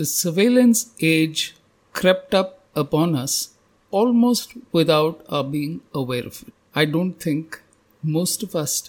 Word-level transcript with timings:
The 0.00 0.06
surveillance 0.06 0.94
age 1.00 1.56
crept 1.92 2.34
up 2.34 2.64
upon 2.74 3.14
us 3.14 3.50
almost 3.90 4.54
without 4.72 5.22
our 5.28 5.44
being 5.44 5.82
aware 5.92 6.26
of 6.26 6.42
it. 6.46 6.54
I 6.74 6.86
don't 6.86 7.20
think 7.24 7.60
most 8.02 8.42
of 8.42 8.56
us 8.56 8.88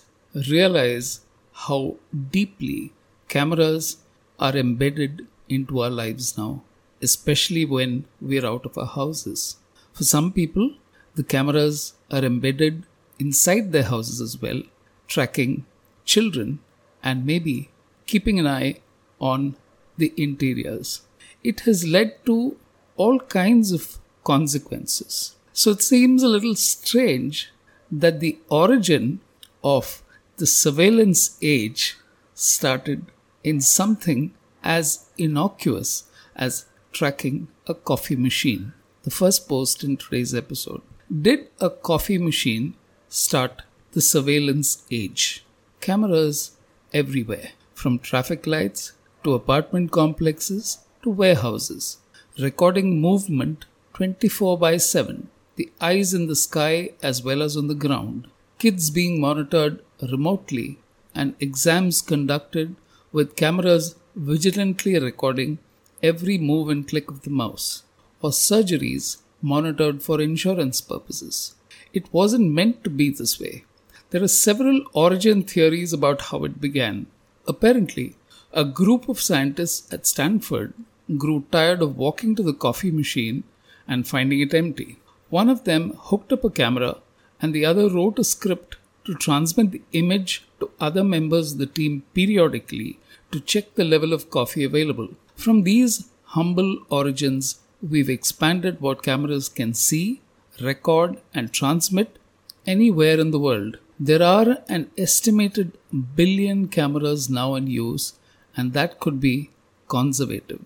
realize 0.50 1.20
how 1.66 1.98
deeply 2.32 2.94
cameras 3.28 3.98
are 4.40 4.56
embedded 4.56 5.28
into 5.50 5.82
our 5.82 5.90
lives 5.90 6.38
now, 6.38 6.64
especially 7.02 7.66
when 7.66 8.06
we're 8.22 8.46
out 8.46 8.66
of 8.66 8.78
our 8.78 8.86
houses. 8.86 9.58
For 9.92 10.06
some 10.06 10.32
people, 10.32 10.76
the 11.16 11.26
cameras 11.26 11.94
are 12.10 12.24
embedded 12.24 12.84
inside 13.20 13.74
their 13.74 13.90
houses 13.96 14.22
as 14.22 14.42
well, 14.42 14.62
tracking 15.10 15.66
children 16.06 16.60
and 17.04 17.26
maybe 17.26 17.70
keeping 18.06 18.40
an 18.40 18.48
eye 18.48 18.80
on 19.20 19.58
the 19.98 20.14
interiors. 20.18 21.02
It 21.44 21.62
has 21.62 21.88
led 21.88 22.26
to 22.26 22.58
all 22.98 23.20
kinds 23.20 23.72
of 23.72 23.98
consequences. 24.24 25.36
So 25.54 25.72
it 25.72 25.82
seems 25.82 26.24
a 26.24 26.28
little 26.28 26.56
strange 26.56 27.52
that 27.92 28.20
the 28.20 28.38
origin 28.50 29.20
of 29.64 30.02
the 30.38 30.46
surveillance 30.46 31.38
age 31.42 31.98
started 32.34 33.06
in 33.44 33.60
something 33.62 34.34
as 34.64 35.10
innocuous 35.18 36.06
as 36.36 36.66
tracking 36.92 37.48
a 37.68 37.74
coffee 37.74 38.16
machine. 38.16 38.74
The 39.04 39.12
first 39.12 39.50
post 39.50 39.84
in 39.84 39.98
today's 39.98 40.34
episode. 40.34 40.82
Did 41.22 41.48
a 41.60 41.70
coffee 41.70 42.18
machine 42.18 42.76
start 43.10 43.64
the 43.92 44.02
surveillance 44.02 44.86
age? 44.92 45.44
Cameras 45.82 46.52
everywhere, 46.94 47.52
from 47.74 48.00
traffic 48.00 48.46
lights 48.46 48.94
to 49.24 49.34
apartment 49.34 49.92
complexes 49.92 50.80
to 51.04 51.10
warehouses, 51.10 51.98
recording 52.40 53.00
movement 53.00 53.66
24 53.94 54.58
by 54.58 54.78
7, 54.78 55.30
the 55.56 55.70
eyes 55.80 56.14
in 56.14 56.28
the 56.28 56.36
sky 56.36 56.92
as 57.04 57.24
well 57.24 57.42
as 57.42 57.56
on 57.56 57.68
the 57.68 57.76
ground, 57.76 58.28
kids 58.58 58.90
being 58.90 59.20
monitored 59.20 59.84
remotely, 60.02 60.80
and 61.14 61.36
exams 61.40 62.02
conducted 62.02 62.76
with 63.12 63.36
cameras 63.36 63.96
vigilantly 64.16 64.98
recording 64.98 65.60
every 66.02 66.38
move 66.38 66.70
and 66.70 66.88
click 66.88 67.10
of 67.12 67.22
the 67.22 67.30
mouse, 67.30 67.84
or 68.22 68.32
surgeries 68.32 69.18
monitored 69.42 70.02
for 70.02 70.22
insurance 70.22 70.82
purposes. 70.82 71.56
It 71.94 72.12
wasn't 72.14 72.52
meant 72.52 72.84
to 72.84 72.90
be 72.90 73.10
this 73.10 73.40
way. 73.40 73.66
There 74.12 74.24
are 74.24 74.28
several 74.28 74.84
origin 74.94 75.44
theories 75.44 75.94
about 75.94 76.22
how 76.22 76.44
it 76.44 76.62
began. 76.62 77.08
Apparently, 77.48 78.16
a 78.54 78.66
group 78.66 79.08
of 79.08 79.20
scientists 79.20 79.92
at 79.94 80.06
Stanford 80.06 80.74
grew 81.18 81.46
tired 81.52 81.82
of 81.82 81.98
walking 81.98 82.36
to 82.36 82.44
the 82.44 82.54
coffee 82.54 82.92
machine 82.92 83.44
and 83.88 84.08
finding 84.08 84.40
it 84.42 84.54
empty. 84.54 85.00
One 85.30 85.50
of 85.50 85.64
them 85.64 85.94
hooked 85.98 86.34
up 86.34 86.44
a 86.44 86.50
camera, 86.50 86.98
and 87.42 87.54
the 87.54 87.66
other 87.66 87.90
wrote 87.90 88.20
a 88.20 88.24
script 88.24 88.78
to 89.06 89.16
transmit 89.16 89.72
the 89.72 89.82
image 89.94 90.44
to 90.60 90.70
other 90.80 91.04
members 91.04 91.54
of 91.54 91.60
the 91.60 91.66
team 91.66 92.04
periodically 92.14 93.00
to 93.32 93.40
check 93.40 93.74
the 93.76 93.84
level 93.84 94.14
of 94.14 94.30
coffee 94.30 94.64
available. 94.64 95.10
From 95.36 95.64
these 95.64 96.10
humble 96.36 96.80
origins, 96.90 97.60
we've 97.82 98.10
expanded 98.10 98.80
what 98.80 99.04
cameras 99.04 99.50
can 99.50 99.74
see, 99.74 100.22
record, 100.62 101.18
and 101.34 101.52
transmit 101.52 102.20
anywhere 102.68 103.20
in 103.20 103.32
the 103.32 103.40
world. 103.40 103.78
There 104.00 104.22
are 104.22 104.58
an 104.68 104.92
estimated 104.98 105.78
billion 106.16 106.68
cameras 106.68 107.30
now 107.30 107.56
in 107.56 107.68
use, 107.68 108.14
and 108.56 108.74
that 108.74 109.00
could 109.00 109.20
be 109.20 109.50
conservative. 109.88 110.62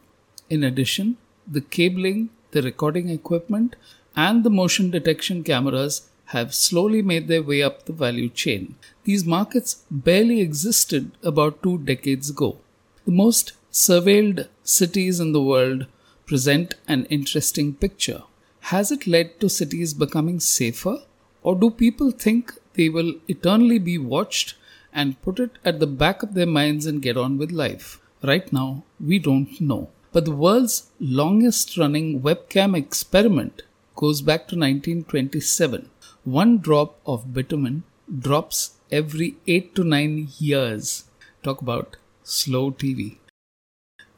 In 0.50 0.64
addition, 0.64 1.18
the 1.48 1.62
cabling, 1.62 2.30
the 2.52 2.62
recording 2.62 3.10
equipment, 3.10 3.76
and 4.16 4.44
the 4.44 4.50
motion 4.50 4.90
detection 4.92 5.44
cameras 5.44 6.10
have 6.26 6.56
slowly 6.56 7.02
made 7.02 7.28
their 7.28 7.44
way 7.44 7.62
up 7.62 7.86
the 7.86 7.94
value 7.94 8.30
chain. 8.30 8.76
These 9.04 9.26
markets 9.26 9.84
barely 9.92 10.42
existed 10.42 11.12
about 11.24 11.62
two 11.62 11.78
decades 11.80 12.30
ago. 12.30 12.58
The 13.06 13.12
most 13.12 13.54
surveilled 13.72 14.48
cities 14.64 15.20
in 15.20 15.34
the 15.34 15.42
world 15.42 15.86
present 16.26 16.74
an 16.88 17.06
interesting 17.06 17.74
picture. 17.74 18.24
Has 18.72 18.92
it 18.92 19.06
led 19.06 19.40
to 19.40 19.50
cities 19.50 19.94
becoming 19.94 20.40
safer? 20.40 20.98
Or 21.44 21.56
do 21.56 21.70
people 21.70 22.10
think 22.10 22.54
they 22.74 22.90
will 22.90 23.14
eternally 23.28 23.78
be 23.78 23.98
watched 24.00 24.56
and 24.96 25.22
put 25.22 25.40
it 25.40 25.60
at 25.64 25.80
the 25.80 25.88
back 26.04 26.24
of 26.24 26.34
their 26.34 26.48
minds 26.48 26.88
and 26.88 27.02
get 27.02 27.18
on 27.18 27.38
with 27.38 27.52
life? 27.52 28.00
Right 28.24 28.52
now, 28.52 28.84
we 29.00 29.20
don't 29.20 29.62
know. 29.62 29.90
But 30.14 30.26
the 30.26 30.32
world's 30.32 30.90
longest 31.00 31.78
running 31.78 32.22
webcam 32.22 32.76
experiment 32.76 33.64
goes 33.96 34.22
back 34.22 34.48
to 34.48 34.56
1927. 34.56 35.90
One 36.24 36.58
drop 36.60 37.00
of 37.06 37.34
bitumen 37.34 37.84
drops 38.20 38.78
every 38.92 39.36
8 39.46 39.76
to 39.76 39.84
9 39.84 40.30
years. 40.40 41.04
Talk 41.44 41.62
about 41.62 41.98
slow 42.24 42.72
TV. 42.72 43.18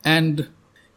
And 0.06 0.48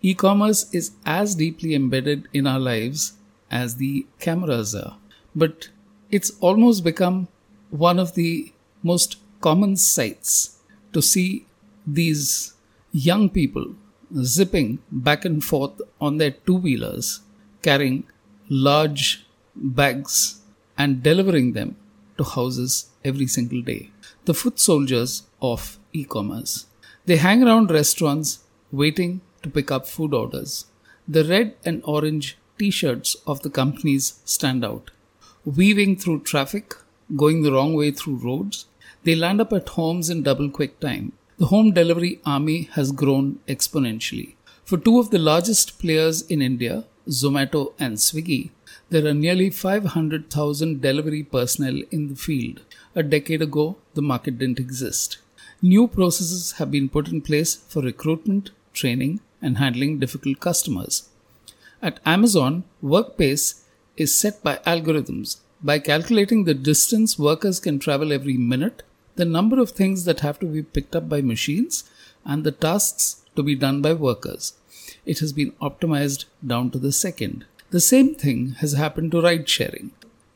e 0.02 0.14
commerce 0.14 0.72
is 0.72 0.92
as 1.04 1.34
deeply 1.34 1.74
embedded 1.74 2.28
in 2.32 2.46
our 2.46 2.60
lives 2.60 3.14
as 3.50 3.76
the 3.76 4.06
cameras 4.18 4.74
are. 4.74 4.98
But 5.34 5.70
it's 6.10 6.32
almost 6.40 6.84
become 6.84 7.28
one 7.70 7.98
of 7.98 8.14
the 8.14 8.52
most 8.82 9.16
common 9.40 9.76
sights 9.76 10.58
to 10.92 11.00
see 11.00 11.46
these 11.86 12.54
young 12.92 13.28
people 13.30 13.74
zipping 14.22 14.78
back 14.90 15.24
and 15.24 15.44
forth 15.44 15.80
on 16.00 16.18
their 16.18 16.32
two 16.32 16.56
wheelers, 16.56 17.20
carrying 17.62 18.04
large 18.48 19.24
bags 19.54 20.40
and 20.76 21.02
delivering 21.02 21.52
them 21.52 21.76
to 22.18 22.24
houses 22.24 22.90
every 23.04 23.26
single 23.26 23.62
day. 23.62 23.90
The 24.24 24.34
foot 24.34 24.58
soldiers 24.58 25.22
of 25.40 25.78
e 25.92 26.04
commerce. 26.04 26.66
They 27.06 27.16
hang 27.16 27.42
around 27.42 27.70
restaurants 27.70 28.40
waiting 28.70 29.20
to 29.42 29.50
pick 29.50 29.70
up 29.70 29.86
food 29.86 30.12
orders. 30.14 30.66
The 31.08 31.24
red 31.24 31.54
and 31.64 31.82
orange 31.84 32.36
t 32.58 32.70
shirts 32.70 33.16
of 33.26 33.42
the 33.42 33.50
companies 33.50 34.20
stand 34.24 34.64
out. 34.64 34.90
Weaving 35.44 35.96
through 35.96 36.20
traffic, 36.20 36.74
going 37.16 37.42
the 37.42 37.52
wrong 37.52 37.74
way 37.74 37.90
through 37.90 38.16
roads, 38.16 38.66
they 39.04 39.14
land 39.14 39.40
up 39.40 39.52
at 39.52 39.70
homes 39.70 40.10
in 40.10 40.22
double 40.22 40.50
quick 40.50 40.78
time. 40.80 41.12
The 41.38 41.46
home 41.46 41.72
delivery 41.72 42.20
army 42.26 42.68
has 42.72 42.92
grown 42.92 43.38
exponentially. 43.48 44.34
For 44.64 44.76
two 44.76 44.98
of 44.98 45.10
the 45.10 45.18
largest 45.18 45.78
players 45.78 46.22
in 46.22 46.42
India, 46.42 46.84
Zomato 47.08 47.72
and 47.78 47.96
Swiggy, 47.96 48.50
there 48.90 49.06
are 49.06 49.14
nearly 49.14 49.50
500,000 49.50 50.80
delivery 50.82 51.22
personnel 51.22 51.82
in 51.90 52.08
the 52.08 52.14
field. 52.14 52.60
A 52.94 53.02
decade 53.02 53.40
ago, 53.40 53.76
the 53.94 54.02
market 54.02 54.38
didn't 54.38 54.60
exist. 54.60 55.18
New 55.62 55.88
processes 55.88 56.52
have 56.52 56.70
been 56.70 56.88
put 56.88 57.08
in 57.08 57.20
place 57.22 57.54
for 57.54 57.82
recruitment, 57.82 58.50
training, 58.72 59.20
and 59.40 59.58
handling 59.58 59.98
difficult 59.98 60.40
customers. 60.40 61.08
At 61.82 62.00
Amazon, 62.04 62.64
work 62.82 63.16
pace 63.16 63.64
is 63.96 64.18
set 64.18 64.42
by 64.42 64.56
algorithms. 64.66 65.38
By 65.62 65.78
calculating 65.78 66.44
the 66.44 66.54
distance 66.54 67.18
workers 67.18 67.60
can 67.60 67.78
travel 67.78 68.12
every 68.12 68.36
minute, 68.36 68.82
the 69.16 69.24
number 69.24 69.60
of 69.60 69.70
things 69.70 70.04
that 70.04 70.20
have 70.20 70.38
to 70.40 70.46
be 70.46 70.62
picked 70.62 70.96
up 70.96 71.08
by 71.08 71.20
machines, 71.20 71.84
and 72.24 72.44
the 72.44 72.52
tasks 72.52 73.22
to 73.36 73.42
be 73.42 73.54
done 73.54 73.82
by 73.82 73.92
workers. 73.92 74.54
It 75.06 75.20
has 75.20 75.32
been 75.32 75.52
optimized 75.52 76.26
down 76.46 76.70
to 76.70 76.78
the 76.78 76.92
second. 76.92 77.44
The 77.70 77.80
same 77.80 78.14
thing 78.14 78.56
has 78.58 78.72
happened 78.72 79.12
to 79.12 79.20
ride 79.20 79.48
sharing. 79.48 79.92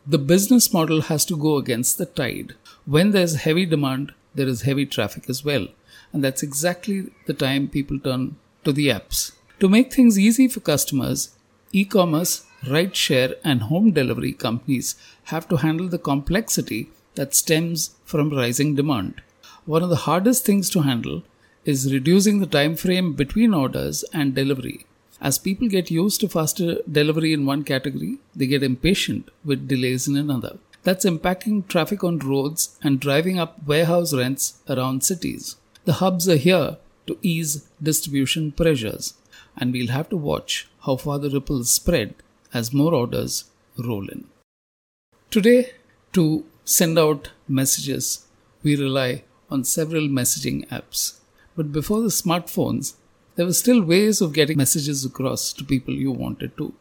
The 0.07 0.19
business 0.19 0.73
model 0.73 1.03
has 1.03 1.25
to 1.27 1.37
go 1.37 1.57
against 1.57 1.99
the 1.99 2.07
tide. 2.07 2.55
When 2.85 3.11
there's 3.11 3.37
heavy 3.37 3.67
demand, 3.67 4.13
there 4.35 4.47
is 4.47 4.63
heavy 4.63 4.87
traffic 4.87 5.29
as 5.29 5.45
well. 5.45 5.69
And 6.13 6.23
that's 6.23 6.43
exactly 6.43 7.11
the 7.27 7.35
time 7.35 7.69
people 7.69 7.99
turn 7.99 8.37
to 8.65 8.73
the 8.73 8.89
apps. 8.89 9.33
To 9.61 9.69
make 9.69 9.93
things 9.93 10.19
easy 10.19 10.49
for 10.49 10.61
customers, 10.61 11.35
e 11.73 11.85
commerce, 11.85 12.45
ride 12.69 12.95
share, 12.95 13.37
and 13.43 13.63
home 13.63 13.93
delivery 13.93 14.33
companies 14.33 14.95
have 15.25 15.49
to 15.49 15.57
handle 15.57 15.89
the 15.89 15.99
complexity 15.99 16.91
that 17.15 17.35
stems 17.35 17.95
from 18.05 18.31
rising 18.31 18.75
demand. 18.75 19.23
One 19.67 19.83
of 19.83 19.91
the 19.91 20.05
hardest 20.07 20.45
things 20.45 20.69
to 20.71 20.83
handle 20.83 21.23
is 21.65 21.93
reducing 21.93 22.41
the 22.41 22.47
time 22.47 22.77
frame 22.77 23.15
between 23.15 23.55
orders 23.55 24.05
and 24.13 24.35
delivery. 24.35 24.87
As 25.21 25.39
people 25.39 25.69
get 25.69 25.91
used 25.91 26.21
to 26.21 26.29
faster 26.29 26.79
delivery 26.91 27.33
in 27.33 27.47
one 27.47 27.65
category, 27.65 28.19
they 28.37 28.47
get 28.47 28.63
impatient 28.63 29.31
with 29.45 29.69
delays 29.69 30.07
in 30.07 30.17
another. 30.17 30.59
That's 30.83 31.07
impacting 31.07 31.67
traffic 31.67 32.05
on 32.05 32.19
roads 32.19 32.77
and 32.83 33.01
driving 33.01 33.39
up 33.39 33.67
warehouse 33.67 34.13
rents 34.13 34.59
around 34.69 35.03
cities. 35.03 35.57
The 35.87 35.95
hubs 35.95 36.29
are 36.29 36.37
here 36.37 36.77
to 37.07 37.19
ease 37.23 37.67
distribution 37.83 38.53
pressures, 38.53 39.15
and 39.57 39.73
we'll 39.73 39.93
have 39.93 40.11
to 40.11 40.17
watch 40.17 40.69
how 40.81 40.97
far 40.97 41.19
the 41.19 41.31
ripples 41.31 41.73
spread 41.73 42.15
as 42.53 42.75
more 42.75 42.95
orders 42.95 43.45
roll 43.79 44.09
in. 44.09 44.27
Today, 45.31 45.73
to 46.13 46.45
send 46.65 46.99
out 46.99 47.31
messages, 47.49 48.27
we 48.63 48.77
rely 48.77 49.25
on 49.51 49.65
several 49.65 50.09
messaging 50.09 50.67
apps. 50.69 51.19
But 51.57 51.73
before 51.73 52.01
the 52.01 52.09
smartphones, 52.09 52.95
there 53.37 53.47
were 53.47 53.53
still 53.53 53.83
ways 53.83 54.21
of 54.21 54.33
getting 54.33 54.57
messages 54.57 55.05
across 55.05 55.53
to 55.53 55.65
people 55.65 55.95
you 55.95 56.11
wanted 56.11 56.57
to, 56.57 56.73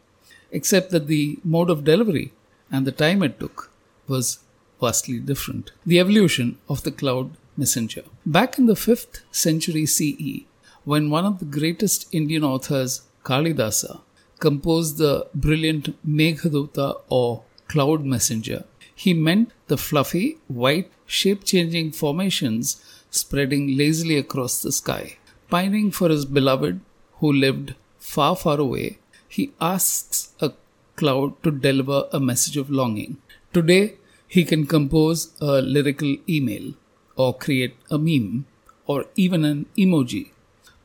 except 0.51 0.91
that 0.91 1.07
the 1.07 1.39
mode 1.43 1.69
of 1.69 1.83
delivery 1.83 2.31
and 2.71 2.85
the 2.85 2.91
time 2.91 3.21
it 3.23 3.39
took 3.39 3.71
was 4.07 4.39
vastly 4.79 5.19
different. 5.19 5.71
The 5.85 5.99
evolution 5.99 6.57
of 6.69 6.83
the 6.83 6.91
cloud 6.91 7.31
messenger. 7.57 8.03
Back 8.25 8.57
in 8.57 8.65
the 8.65 8.73
5th 8.73 9.21
century 9.31 9.85
CE, 9.85 10.45
when 10.83 11.09
one 11.09 11.25
of 11.25 11.39
the 11.39 11.45
greatest 11.45 12.07
Indian 12.11 12.43
authors, 12.43 13.03
Kalidasa, 13.23 14.01
composed 14.39 14.97
the 14.97 15.27
brilliant 15.33 15.85
Meghaduta 16.05 16.99
or 17.09 17.43
cloud 17.67 18.03
messenger, 18.03 18.65
he 18.95 19.13
meant 19.13 19.51
the 19.67 19.77
fluffy, 19.77 20.37
white, 20.47 20.91
shape 21.05 21.43
changing 21.43 21.91
formations 21.91 22.83
spreading 23.09 23.77
lazily 23.77 24.17
across 24.17 24.61
the 24.61 24.71
sky. 24.71 25.17
Pining 25.49 25.91
for 25.91 26.09
his 26.09 26.25
beloved 26.25 26.79
who 27.19 27.31
lived 27.31 27.75
far, 27.99 28.35
far 28.35 28.59
away, 28.59 28.99
he 29.27 29.51
asks 29.61 30.33
a 30.39 30.51
cloud 30.95 31.41
to 31.43 31.51
deliver 31.51 32.07
a 32.11 32.19
message 32.19 32.57
of 32.57 32.69
longing. 32.69 33.17
Today, 33.53 33.95
he 34.27 34.43
can 34.43 34.65
compose 34.65 35.31
a 35.39 35.61
lyrical 35.61 36.15
email 36.27 36.73
or 37.15 37.33
create 37.33 37.75
a 37.91 37.97
meme 37.97 38.45
or 38.85 39.05
even 39.15 39.45
an 39.45 39.65
emoji. 39.77 40.31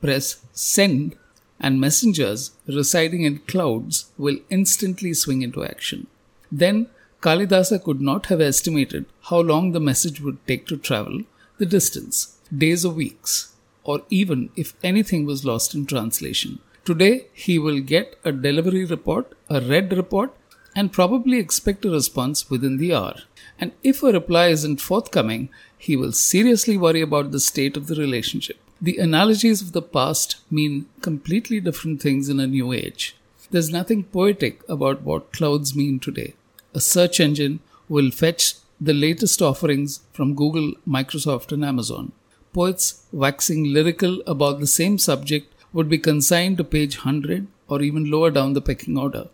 Press 0.00 0.40
send 0.52 1.16
and 1.58 1.80
messengers 1.80 2.52
residing 2.66 3.22
in 3.22 3.38
clouds 3.38 4.10
will 4.16 4.38
instantly 4.50 5.12
swing 5.14 5.42
into 5.42 5.64
action. 5.64 6.06
Then 6.52 6.88
Kalidasa 7.20 7.82
could 7.82 8.00
not 8.00 8.26
have 8.26 8.40
estimated 8.40 9.04
how 9.22 9.40
long 9.40 9.72
the 9.72 9.80
message 9.80 10.20
would 10.20 10.38
take 10.46 10.66
to 10.68 10.76
travel 10.76 11.22
the 11.58 11.66
distance, 11.66 12.38
days 12.56 12.84
or 12.84 12.92
weeks, 12.92 13.54
or 13.82 14.02
even 14.08 14.50
if 14.54 14.74
anything 14.84 15.26
was 15.26 15.44
lost 15.44 15.74
in 15.74 15.84
translation. 15.84 16.60
Today, 16.84 17.26
he 17.32 17.58
will 17.58 17.80
get 17.80 18.16
a 18.24 18.30
delivery 18.30 18.84
report, 18.84 19.32
a 19.50 19.60
read 19.60 19.92
report, 19.92 20.32
and 20.76 20.92
probably 20.92 21.38
expect 21.38 21.84
a 21.84 21.90
response 21.90 22.48
within 22.48 22.76
the 22.76 22.94
hour. 22.94 23.16
And 23.58 23.72
if 23.82 24.02
a 24.04 24.12
reply 24.12 24.48
isn't 24.48 24.80
forthcoming, 24.80 25.48
he 25.76 25.96
will 25.96 26.12
seriously 26.12 26.76
worry 26.76 27.00
about 27.00 27.32
the 27.32 27.40
state 27.40 27.76
of 27.76 27.88
the 27.88 27.96
relationship. 27.96 28.58
The 28.80 28.98
analogies 28.98 29.60
of 29.60 29.72
the 29.72 29.82
past 29.82 30.36
mean 30.52 30.86
completely 31.00 31.58
different 31.58 32.00
things 32.00 32.28
in 32.28 32.38
a 32.38 32.46
new 32.46 32.72
age. 32.72 33.16
There's 33.50 33.70
nothing 33.70 34.04
poetic 34.04 34.62
about 34.68 35.02
what 35.02 35.32
clouds 35.32 35.74
mean 35.74 35.98
today. 35.98 36.34
A 36.74 36.80
search 36.80 37.18
engine 37.20 37.60
will 37.88 38.10
fetch 38.10 38.54
the 38.80 38.92
latest 38.92 39.40
offerings 39.42 40.00
from 40.12 40.34
Google, 40.34 40.72
Microsoft, 40.86 41.50
and 41.52 41.64
Amazon. 41.64 42.12
Poets 42.52 43.04
waxing 43.12 43.72
lyrical 43.72 44.22
about 44.26 44.60
the 44.60 44.66
same 44.66 44.98
subject 44.98 45.52
would 45.72 45.88
be 45.88 45.98
consigned 45.98 46.58
to 46.58 46.64
page 46.64 46.98
100 46.98 47.46
or 47.68 47.82
even 47.82 48.10
lower 48.10 48.30
down 48.30 48.52
the 48.52 48.60
pecking 48.60 48.96
order. 48.96 49.28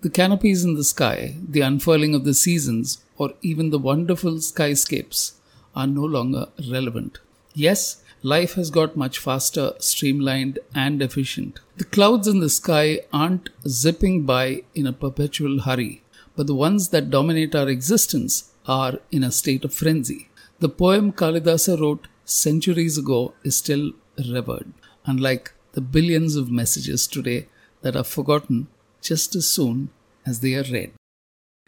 The 0.00 0.10
canopies 0.10 0.64
in 0.64 0.74
the 0.74 0.84
sky, 0.84 1.36
the 1.48 1.60
unfurling 1.60 2.14
of 2.14 2.24
the 2.24 2.34
seasons, 2.34 2.98
or 3.16 3.34
even 3.42 3.70
the 3.70 3.78
wonderful 3.78 4.36
skyscapes 4.36 5.32
are 5.74 5.86
no 5.86 6.04
longer 6.04 6.46
relevant. 6.70 7.18
Yes, 7.54 8.02
life 8.22 8.54
has 8.54 8.70
got 8.70 8.96
much 8.96 9.18
faster, 9.18 9.72
streamlined, 9.78 10.58
and 10.74 11.02
efficient. 11.02 11.60
The 11.76 11.84
clouds 11.84 12.28
in 12.28 12.40
the 12.40 12.48
sky 12.48 13.00
aren't 13.12 13.50
zipping 13.66 14.24
by 14.24 14.62
in 14.74 14.86
a 14.86 14.92
perpetual 14.92 15.60
hurry, 15.60 16.02
but 16.38 16.46
the 16.46 16.54
ones 16.54 16.90
that 16.90 17.10
dominate 17.10 17.56
our 17.56 17.68
existence 17.68 18.52
are 18.64 19.00
in 19.10 19.24
a 19.24 19.32
state 19.32 19.64
of 19.64 19.74
frenzy. 19.74 20.28
The 20.60 20.68
poem 20.68 21.10
Kalidasa 21.12 21.80
wrote 21.80 22.06
centuries 22.24 22.96
ago 22.96 23.34
is 23.42 23.56
still 23.56 23.90
revered, 24.16 24.72
unlike 25.04 25.52
the 25.72 25.80
billions 25.80 26.36
of 26.36 26.48
messages 26.48 27.08
today 27.08 27.48
that 27.82 27.96
are 27.96 28.04
forgotten 28.04 28.68
just 29.02 29.34
as 29.34 29.48
soon 29.48 29.88
as 30.24 30.38
they 30.38 30.54
are 30.54 30.70
read. 30.70 30.92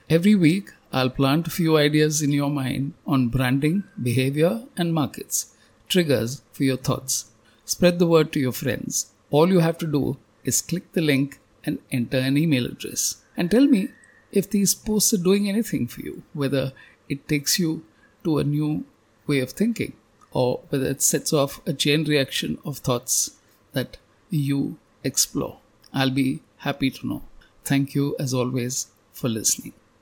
Every 0.09 0.37
week, 0.37 0.71
I'll 0.93 1.11
plant 1.11 1.49
a 1.49 1.57
few 1.59 1.77
ideas 1.77 2.23
in 2.23 2.31
your 2.31 2.51
mind 2.51 2.95
on 3.05 3.27
branding, 3.27 3.83
behavior, 4.01 4.67
and 4.77 4.95
markets, 4.95 5.53
triggers 5.89 6.43
for 6.53 6.63
your 6.63 6.77
thoughts. 6.77 7.33
Spread 7.65 7.99
the 7.99 8.07
word 8.07 8.33
to 8.33 8.39
your 8.39 8.53
friends. 8.53 9.11
All 9.31 9.49
you 9.49 9.59
have 9.59 9.79
to 9.79 9.87
do 9.89 10.19
is 10.45 10.63
click 10.63 10.93
the 10.93 11.01
link 11.01 11.41
and 11.65 11.81
enter 11.91 12.19
an 12.19 12.39
email 12.39 12.67
address. 12.67 13.17
And 13.37 13.51
tell 13.51 13.67
me 13.67 13.89
if 14.33 14.51
these 14.51 14.75
posts 14.75 15.13
are 15.13 15.23
doing 15.23 15.49
anything 15.49 15.87
for 15.87 16.01
you, 16.01 16.23
whether 16.33 16.73
it 17.09 17.27
takes 17.29 17.59
you 17.59 17.85
to 18.25 18.39
a 18.39 18.45
new 18.45 18.85
way 19.27 19.41
of 19.41 19.51
thinking 19.51 19.95
or 20.33 20.61
whether 20.69 20.87
it 20.87 21.03
sets 21.03 21.33
off 21.33 21.61
a 21.67 21.73
chain 21.73 22.05
reaction 22.05 22.59
of 22.65 22.79
thoughts 22.79 23.33
that 23.73 23.97
you 24.31 24.77
explore. 25.03 25.59
I'll 25.93 26.11
be 26.11 26.43
happy 26.59 26.91
to 26.91 27.07
know. 27.07 27.23
Thank 27.65 27.95
you, 27.95 28.17
as 28.19 28.33
always, 28.33 28.87
for 29.13 29.29
listening. 29.29 29.73